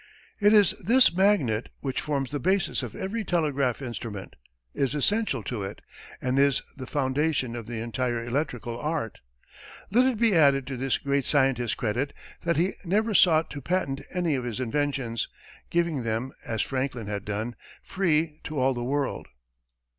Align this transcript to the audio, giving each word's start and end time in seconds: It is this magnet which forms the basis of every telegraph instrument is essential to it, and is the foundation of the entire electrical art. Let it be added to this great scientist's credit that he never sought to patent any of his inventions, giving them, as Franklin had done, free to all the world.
It 0.39 0.51
is 0.51 0.71
this 0.79 1.13
magnet 1.13 1.69
which 1.81 2.01
forms 2.01 2.31
the 2.31 2.39
basis 2.39 2.81
of 2.81 2.95
every 2.95 3.23
telegraph 3.23 3.83
instrument 3.83 4.35
is 4.73 4.95
essential 4.95 5.43
to 5.43 5.61
it, 5.61 5.79
and 6.19 6.39
is 6.39 6.63
the 6.75 6.87
foundation 6.87 7.55
of 7.55 7.67
the 7.67 7.79
entire 7.81 8.23
electrical 8.23 8.79
art. 8.79 9.21
Let 9.91 10.07
it 10.07 10.17
be 10.19 10.33
added 10.33 10.65
to 10.65 10.75
this 10.77 10.97
great 10.97 11.25
scientist's 11.27 11.75
credit 11.75 12.13
that 12.41 12.57
he 12.57 12.73
never 12.83 13.13
sought 13.13 13.51
to 13.51 13.61
patent 13.61 14.01
any 14.11 14.33
of 14.33 14.43
his 14.43 14.59
inventions, 14.59 15.27
giving 15.69 16.01
them, 16.01 16.33
as 16.43 16.63
Franklin 16.63 17.05
had 17.05 17.23
done, 17.23 17.55
free 17.83 18.39
to 18.45 18.57
all 18.57 18.73
the 18.73 18.83
world. 18.83 19.27